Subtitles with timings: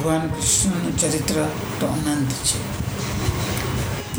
[0.00, 1.46] ભગવાન કૃષ્ણનું ચરિત્ર
[1.80, 2.58] તો અનંત છે.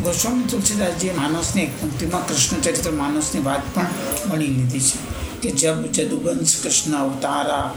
[0.03, 3.85] ગોસ્વામી તુલસીદાસજીએ માનસની એક પંક્તિમાં કૃષ્ણ ચરિત્ર, માનસની વાત પણ
[4.31, 4.97] વણી લીધી છે
[5.41, 7.75] કે જબ જદુવંશ કૃષ્ણ અવતારા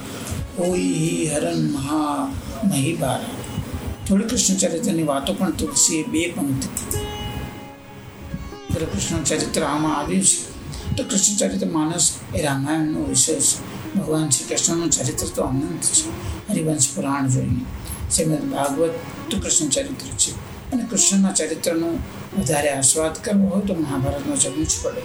[0.59, 2.33] ઓઈ હરણ મહા
[2.65, 3.31] મહીબારા.
[4.09, 6.99] થોડી કૃષ્ણ ચરિત્રની વાતો પણ તુલસીએ બે પંક્તિ
[8.93, 10.97] કૃષ્ણ ચરિત્ર આમાં આવ્યું છે.
[10.97, 13.75] તો કૃષ્ણ ચરિત્ર, માનસ એ રામાયણનો વિષય છે.
[13.99, 16.09] ભગવાન શ્રી કૃષ્ણનું ચરિત્ર તો અનંત છે.
[16.49, 17.84] હરિવંશ પુરાણ જોઈએ
[18.15, 18.91] શ્રીમદ ભાગવત
[19.43, 20.33] કૃષ્ણ ચરિત્ર છે.
[20.73, 21.89] અને કૃષ્ણના ચરિત્રનો
[22.39, 25.03] વધારે આસ્વાદ કરવો હોય તો મહાભારતનો જવું જ પડે.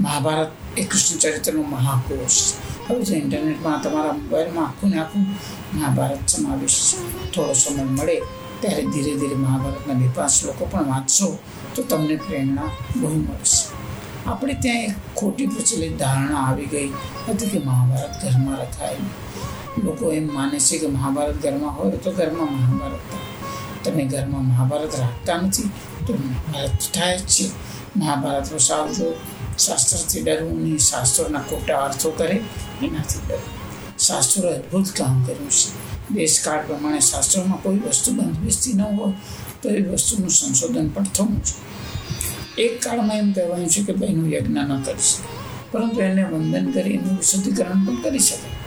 [0.00, 2.70] મહાભારત એ કૃષ્ણ ચરિત્રનો મહાકોષ છે.
[2.88, 5.26] હવે જો ઇન્ટરનેટમાં તમારા મોબાઈલમાં આખું ને આખું
[5.74, 6.94] મહાભારત સમાવેશ
[7.34, 8.22] થોડો સમય મળે
[8.60, 11.38] ત્યારે ધીરે ધીરે મહાભારતના બે પાંચ લોકો પણ વાંચશો
[11.74, 13.64] તો તમને પ્રેરણા બહુ મળશે.
[14.30, 16.92] આપણે ત્યાં એક ખોટી પ્રચલિત ધારણા આવી ગઈ
[17.28, 18.96] હતી કે મહાભારત ઘરમાં રખાય
[19.84, 23.02] લોકો એમ માને છે કે મહાભારત ઘરમાં હોય તો ઘરમાં મહાભારત
[23.84, 25.70] તમે ઘરમાં મહાભારત રાખતા નથી
[26.06, 27.46] તો મહાભારત થાય જ છે.
[27.96, 29.06] મહાભારત વસાવજો
[29.58, 32.36] શાસ્ત્રથી ડરવું નહીં, શાસ્ત્રોના ખોટા અર્થો કરે,
[32.82, 33.48] એનાથી ડરવું
[33.98, 35.68] શાસ્ત્રોએ અદ્ભુત કામ કર્યું છે.
[36.14, 39.12] દેશકાળ પ્રમાણે શાસ્ત્રોમાં કોઈ વસ્તુ બંધબેસતી ન હોય
[39.62, 41.54] તો એ વસ્તુનું સંશોધન પણ થવું છે.
[42.64, 45.28] એક કાળમાં એમ કહેવાયું છે કે ભાઈનું યજ્ઞ ન કરી શકે,
[45.72, 48.58] પરંતુ એને વંદન કરી એનું વિશુદ્ધિકરણ પણ કરી શકાય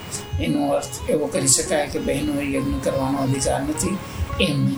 [0.42, 3.98] એનો અર્થ એવો કરી શકાય કે બહેનોએ યજ્ઞ કરવાનો અધિકાર નથી.
[4.42, 4.78] એમ નહીં.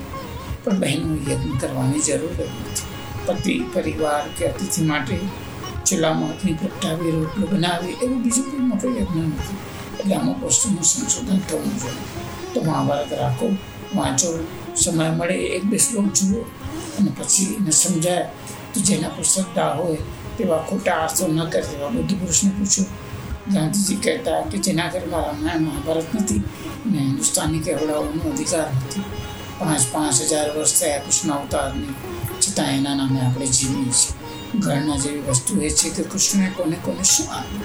[0.64, 2.95] પણ બહેનો યજ્ઞ કરવાની જરૂર નથી.
[3.25, 5.20] પતિ, પરિવાર કે અતિથિ માટે
[5.86, 9.58] ચૂલામાં અગ્નિ પ્રગટાવી રોટલો બનાવી એવું બીજું કોઈ મોટો યજ્ઞ નથી.
[10.00, 12.53] એટલે અમુક વસ્તુનું સંશોધન થવું જોઈએ.
[12.53, 13.50] તો મહાભારત રાખો,
[13.95, 16.42] વાંચો, સમય મળે, એક બે શ્લોક જુઓ
[17.00, 18.30] અને પછી એને સમજાય.
[18.73, 19.97] તો જેના પર શ્રદ્ધા હોય
[20.38, 23.05] તેવા ખોટા આસો ન કરે તેવા બુદ્ધ પુરુષને પૂછ્યું
[23.54, 26.44] ગાંધીજી કહેતા કે જેના ઘરમાં રામાયણ મહાભારત નથી
[26.86, 29.03] ને હિન્દુસ્તાની કહેવડાઓનો અધિકાર નથી.
[29.59, 31.96] પાંચ પાંચ હજાર વર્ષ થયા કૃષ્ણ અવતારની,
[32.40, 34.16] છતાં એના નામે આપણે જીવીએ છીએ.
[34.59, 37.64] ઘરના જેવી વસ્તુ એ છે કે કૃષ્ણએ કોને કોને શું આપ્યું?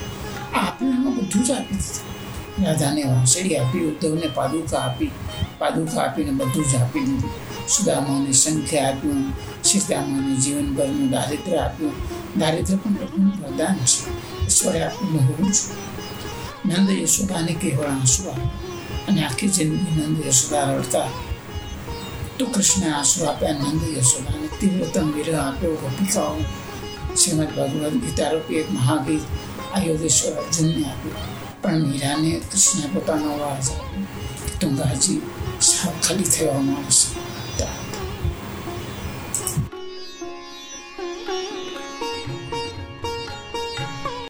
[0.55, 2.11] આપ્યું એમાં બધું જ આપી દીધું
[2.65, 5.11] રાધાને વાંસળી આપી, ઉદ્ધવને પાદુકા આપી,
[5.59, 7.31] પાદુકા આપીને બધું જ આપી દીધું.
[7.69, 9.33] સુદામાને સંખ્યા આપ્યું,
[9.65, 11.93] સીતામાને જીવનભરનું દારિદ્ર આપ્યું.
[12.39, 14.20] દારિદ્ર પણ પ્રભુનું પ્રદાન છે.
[14.50, 15.64] ઈશ્વરે આપણને હોવું છે
[16.68, 18.52] નંદ યશોદાને કેવળ આંસુ આપ્યું
[19.08, 21.10] અને આખી જિંદગી નંદ યશોદા રડતા
[22.38, 26.38] તો કૃષ્ણે આંસુ આપ્યા નંદ યશોદાને તીવ્રતમ વિરહ આપ્યો ગોપિકાઓ
[27.16, 29.24] શ્રીમદ ભગવદ્ ગીતા રૂપી એક મહાગીત
[29.74, 31.24] અયોધેશ્વર અર્જુનને આપ્યું
[31.62, 34.06] પણ મીરાને કૃષ્ણે પોતાનો અવાજ આપ્યો
[34.60, 35.22] તું ગાજી
[35.62, 37.00] સાવ ખાલી થયો માણસ